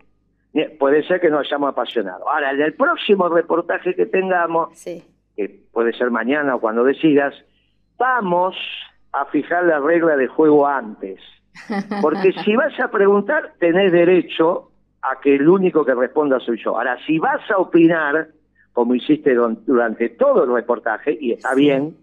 [0.53, 2.27] ni- puede ser que nos hayamos apasionado.
[2.27, 5.03] Ahora, en el próximo reportaje que tengamos, Sí.
[5.35, 7.35] que puede ser mañana o cuando decidas,
[7.99, 8.55] vamos
[9.13, 11.19] a fijar la regla de juego antes.
[12.01, 14.71] Porque si vas a preguntar, tenés derecho
[15.03, 16.75] a que el único que responda soy yo.
[16.77, 18.29] Ahora, si vas a opinar,
[18.73, 21.61] como hiciste durante todo el reportaje, y está Sí.
[21.61, 21.95] bien,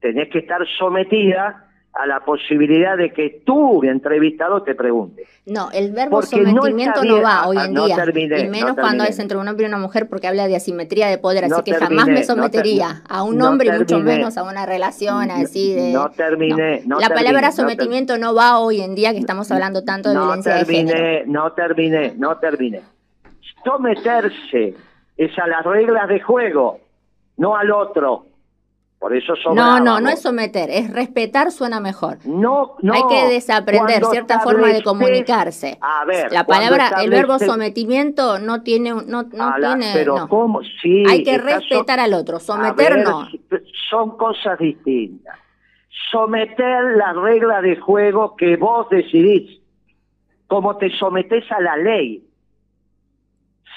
[0.00, 5.24] tenés que estar sometida a la posibilidad de que tú, entrevistado, te pregunte.
[5.44, 7.96] No, el verbo Porque sometimiento no, va hoy Ah, en no día.
[7.96, 9.08] terminé, y no menos cuando terminé.
[9.10, 11.44] es entre un hombre y una mujer porque habla de asimetría de poder.
[11.44, 14.16] Así que jamás terminé, me sometería ter- a un hombre y mucho terminé.
[14.16, 15.92] menos a una relación así de...
[15.92, 19.84] No terminé, no La terminé, palabra sometimiento no va hoy en día que estamos hablando
[19.84, 20.96] tanto de no violencia de género.
[20.98, 22.80] terminé, no terminé, no terminé.
[23.64, 24.74] Someterse
[25.16, 26.80] es a las reglas de juego.
[27.36, 28.26] no al otro.
[29.02, 32.18] Por eso No, no, no es someter, es respetar suena mejor.
[32.24, 32.92] No, no.
[32.92, 35.76] Hay que desaprender cierta forma de comunicarse.
[35.80, 39.90] A ver, la palabra, el verbo sometimiento no tiene, no, no tiene.
[39.92, 41.02] Pero cómo, sí.
[41.10, 42.38] Hay que respetar al otro.
[42.38, 43.26] Someter no.
[43.90, 45.36] Son cosas distintas.
[46.12, 49.60] Someter la regla de juego que vos decidís,
[50.46, 52.24] como te sometés a la ley.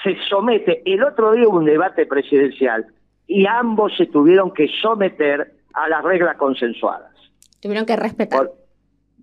[0.04, 0.82] Se somete.
[0.84, 2.86] El otro día hubo un debate presidencial
[3.26, 7.12] y ambos se tuvieron que someter a las reglas consensuadas.
[7.60, 8.50] Tuvieron que respetar.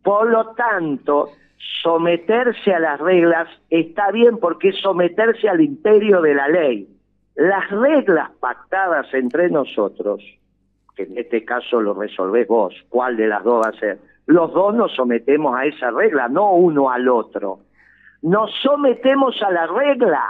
[0.04, 1.30] Por, lo tanto,
[1.82, 6.88] someterse a las reglas está bien porque es someterse al imperio de la ley.
[7.36, 10.22] Las reglas pactadas entre nosotros,
[10.96, 14.54] que en este caso lo resolvés vos, cuál de las dos va a ser, los
[14.54, 17.60] dos nos sometemos a esa regla, no uno al otro.
[18.22, 20.24] Nos sometemos a la regla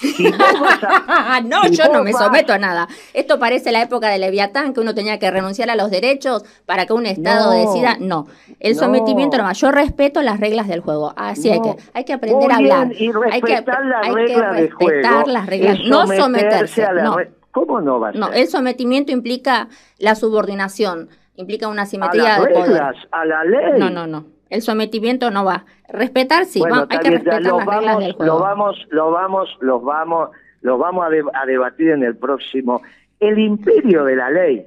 [1.44, 2.88] no, yo no me someto a nada.
[3.12, 6.86] Esto parece la época de Leviatán, que uno tenía que renunciar a los derechos para
[6.86, 7.96] que un Estado decida.
[8.00, 8.26] No,
[8.60, 9.52] el sometimiento no.
[9.52, 11.12] Yo respeto las reglas del juego.
[11.16, 12.88] Así hay que hay que aprender a hablar.
[12.88, 16.86] hay que, hay que respetar las reglas, no someterse.
[17.02, 17.16] no.
[17.52, 18.20] ¿Cómo no va a ser?
[18.20, 22.82] No, el sometimiento implica la subordinación, implica una simetría de poder.
[23.12, 23.78] A la ley.
[23.78, 24.33] No, no, no.
[24.54, 25.64] El sometimiento no va.
[25.88, 28.34] Respetar sí, hay que respetar las reglas del juego.
[28.34, 32.80] Lo vamos, lo vamos, los vamos, los vamos a, debatir en el próximo.
[33.18, 34.64] El imperio de la ley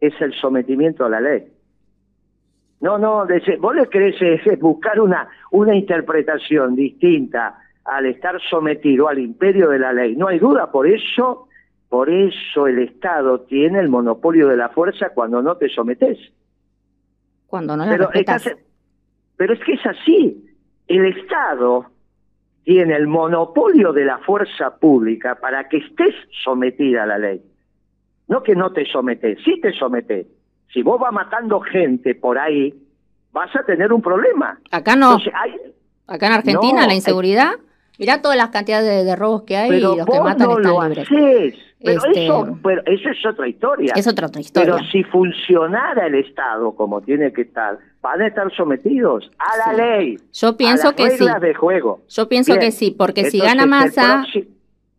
[0.00, 1.52] es el sometimiento a la ley.
[2.80, 3.26] No, no,
[3.60, 4.16] vos le querés
[4.58, 10.16] buscar una, una interpretación distinta al estar sometido al imperio de la ley.
[10.16, 11.48] No hay duda, por eso,
[11.90, 16.18] por eso el Estado tiene el monopolio de la fuerza cuando no te sometes.
[17.48, 18.48] Cuando no la respetas.
[19.38, 20.44] Pero es que es así.
[20.88, 21.86] El Estado
[22.64, 27.40] tiene el monopolio de la fuerza pública para que estés sometida a la ley.
[28.26, 30.26] No que no te sometes, sí te sometes.
[30.70, 32.74] Si vos vas matando gente por ahí,
[33.32, 34.58] vas a tener un problema.
[34.70, 35.18] Acá no.
[36.06, 37.52] Acá en Argentina, la inseguridad.
[37.98, 40.88] Mirá todas las cantidades de, robos que hay y los que matan no están lo
[40.88, 41.54] libres.
[41.82, 43.92] Pero, este, eso, pero eso es otra historia.
[43.94, 44.74] Es otra, historia.
[44.74, 49.72] Pero si funcionara el Estado como tiene que estar, van a estar sometidos a la
[49.74, 50.18] ley.
[50.32, 51.24] Yo pienso que sí.
[51.40, 52.00] de juego.
[52.08, 54.24] Yo pienso que sí, porque si gana masa,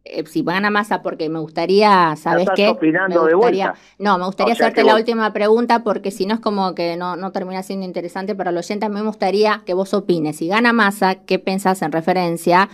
[0.06, 2.74] eh, si gana masa, porque me gustaría, ¿sabes qué?
[2.82, 6.96] me gustaría, No, me gustaría hacerte la última pregunta, porque si no es como que
[6.96, 8.88] no, no termina siendo interesante para los oyentes.
[8.88, 10.38] A me gustaría que vos opines.
[10.38, 12.70] Si gana masa, ¿qué pensás en referencia?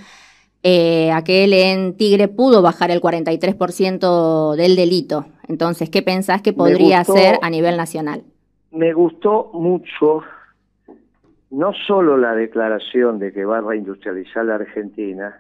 [0.68, 5.28] Eh, aquel en Tigre pudo bajar el 43% del delito.
[5.48, 8.24] Entonces, ¿qué pensás que podría hacer a nivel nacional?
[8.72, 10.24] Me gustó mucho
[11.52, 15.40] no solo la declaración de que va a reindustrializar la Argentina,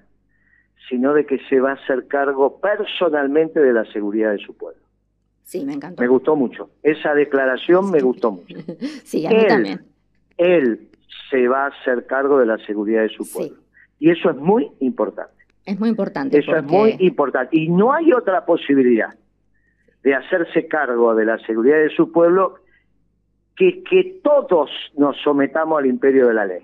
[0.87, 4.83] sino de que se va a hacer cargo personalmente de la seguridad de su pueblo.
[5.41, 6.03] Sí, me encantó.
[6.03, 6.69] Me gustó mucho.
[6.83, 8.57] Esa declaración me gustó mucho.
[9.03, 9.81] sí, a mí también.
[10.37, 10.87] Él
[11.31, 13.64] se va a hacer cargo de la seguridad de su pueblo.
[14.05, 15.33] Y eso es muy importante.
[15.65, 16.37] Es muy importante.
[16.37, 17.57] Eso es muy importante.
[17.57, 19.15] Y no hay otra posibilidad
[20.03, 22.59] de hacerse cargo de la seguridad de su pueblo
[23.55, 26.63] que que todos nos sometamos al imperio de la ley.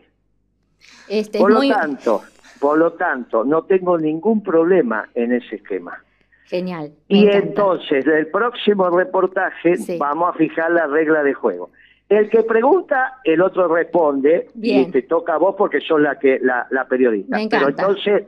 [1.10, 2.22] Este, por lo tanto,
[2.60, 5.98] por lo tanto, no tengo ningún problema en ese esquema.
[6.46, 6.92] Genial.
[7.08, 11.72] Y entonces, el próximo reportaje vamos a fijar la regla de juego.
[12.12, 16.42] El que pregunta, el otro responde y te toca a vos porque sos la que
[16.42, 17.38] la, periodista.
[17.50, 18.24] Pero entonces,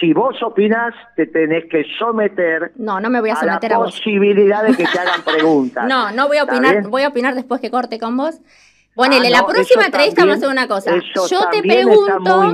[0.00, 2.72] si vos opinás, te tenés que someter.
[2.74, 5.84] No, no me voy a someter a, la posibilidad de que te hagan preguntas.
[5.88, 6.88] no, no voy a opinar.
[6.88, 8.40] Voy a opinar después que corte con vos.
[8.98, 10.96] Ponele, ah, la próxima entrevista vamos a hacer una cosa.
[11.30, 12.52] Yo te pregunto,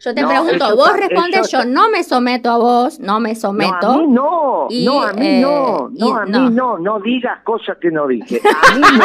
[0.00, 4.04] yo te pregunto, vos respondes, yo no me someto a vos, no me someto.
[4.08, 6.78] No, a mí no, no, a mí no, eh, no, a mí no.
[6.78, 8.40] no, digas cosas que no dije.
[8.44, 9.04] A mí no,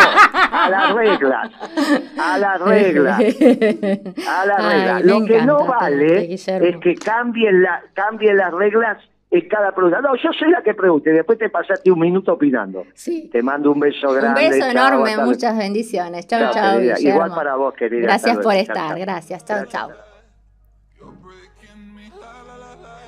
[0.58, 1.52] a las reglas,
[2.20, 3.20] a las reglas,
[4.28, 5.06] a las reglas.
[5.06, 8.98] Lo que no vale es que cambien, la, cambien las reglas
[9.32, 10.02] es cada pregunta.
[10.02, 12.86] No, yo soy la que pregunte, después te pasaste un minuto opinando.
[12.94, 13.30] Sí.
[13.32, 14.44] Te mando un beso grande.
[14.44, 16.28] Un beso enorme, muchas bendiciones.
[16.28, 16.82] Chao, chao.
[17.00, 18.04] Igual para vos, querida.
[18.04, 19.46] Gracias por estar, gracias.
[19.46, 19.92] Chao, chao.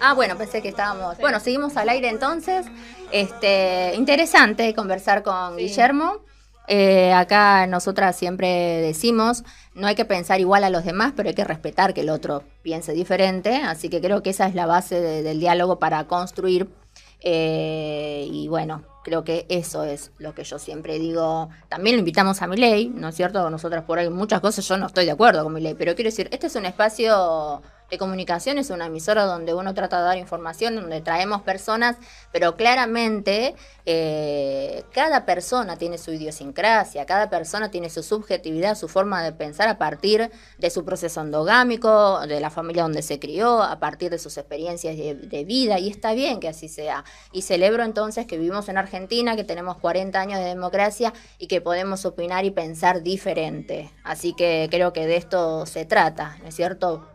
[0.06, 1.18] Ah, bueno, pensé que estábamos.
[1.20, 2.66] Bueno, seguimos al aire entonces.
[3.12, 6.24] Este, interesante conversar con Guillermo.
[6.68, 8.48] Eh, acá nosotras siempre
[8.82, 9.44] decimos,
[9.76, 12.44] no hay que pensar igual a los demás, pero hay que respetar que el otro
[12.62, 13.56] piense diferente.
[13.58, 16.68] Así que creo que esa es la base del diálogo para construir.
[17.22, 21.50] Eh, y bueno, creo que eso es lo que yo siempre digo.
[21.70, 23.50] También lo invitamos a mi ley, ¿no es cierto?
[23.50, 26.10] Nosotras por ahí muchas cosas yo no estoy de acuerdo con mi ley, pero quiero
[26.10, 27.62] decir, este es un espacio
[27.94, 31.96] de comunicación es una emisora donde uno trata de dar información, donde traemos personas,
[32.32, 39.24] pero claramente eh, cada persona tiene su idiosincrasia, cada persona tiene su subjetividad, su forma
[39.24, 43.80] de pensar a partir de su proceso endogámico, de la familia donde se crió, a
[43.80, 47.06] partir de sus experiencias de, de vida, y está bien que así sea.
[47.32, 51.62] Y celebro entonces que vivimos en Argentina, que tenemos 40 años de democracia y que
[51.62, 53.92] podemos opinar y pensar diferente.
[54.04, 57.13] Así que creo que de esto se trata, ¿no es cierto?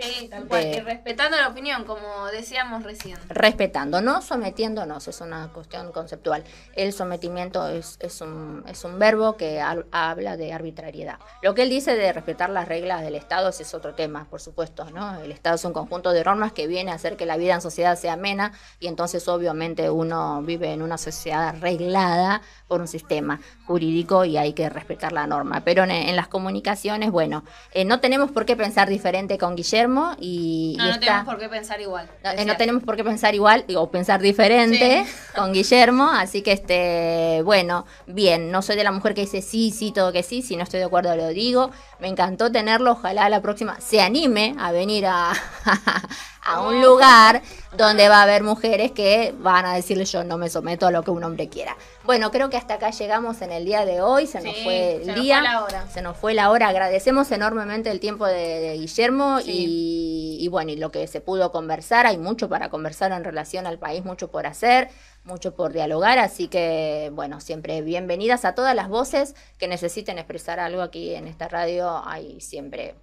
[0.00, 0.66] Sí, tal cual.
[0.66, 3.18] y respetando la opinión, como decíamos recién.
[3.28, 6.44] Respetando, no sometiéndonos, es una cuestión conceptual.
[6.74, 11.18] El sometimiento es, es, un, es un verbo que habla de arbitrariedad.
[11.42, 14.40] Lo que él dice de respetar las reglas del Estado ese es otro tema, por
[14.40, 15.20] supuesto, ¿no?
[15.20, 17.60] El Estado es un conjunto de normas que viene a hacer que la vida en
[17.60, 23.40] sociedad sea amena y entonces obviamente uno vive en una sociedad arreglada por un sistema
[23.66, 25.62] jurídico y hay que respetar la norma.
[25.64, 27.42] Pero en, las comunicaciones, bueno,
[27.72, 31.48] eh, no tenemos por qué pensar diferente con Guillermo y, no, no tenemos por qué
[31.48, 32.08] pensar igual.
[32.22, 35.04] No, no, tenemos por qué pensar igual o pensar diferente
[35.34, 39.70] con Guillermo, así que este, bueno, bien, no soy de la mujer que dice sí,
[39.70, 41.70] sí, todo que sí, si no estoy de acuerdo lo digo.
[41.98, 45.32] Me encantó tenerlo, ojalá la próxima se anime a venir a,
[46.48, 47.42] a un lugar
[47.76, 51.02] donde va a haber mujeres que van a decirle yo no me someto a lo
[51.02, 51.76] que un hombre quiera.
[52.04, 55.14] Bueno, creo que hasta acá llegamos en el día de hoy, se nos fue el
[55.14, 55.86] día, la hora.
[55.92, 60.76] se nos fue la hora, agradecemos enormemente el tiempo de, Guillermo y, y, bueno, y
[60.76, 64.46] lo que se pudo conversar, hay mucho para conversar en relación al país, mucho por
[64.46, 64.88] hacer,
[65.24, 70.58] mucho por dialogar, así que bueno, siempre bienvenidas a todas las voces que necesiten expresar
[70.58, 72.94] algo aquí en esta radio, hay siempre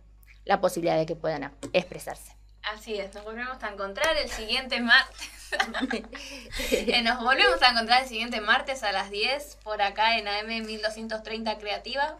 [0.45, 2.34] la posibilidad de que puedan expresarse.
[2.73, 5.29] Así es, nos volvemos a encontrar el siguiente martes.
[7.03, 11.57] nos volvemos a encontrar el siguiente martes a las 10 por acá en AM 1230
[11.59, 12.17] Creativa.